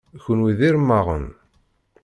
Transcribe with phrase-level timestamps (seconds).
[0.23, 1.25] Kenwi d iremmaɣen.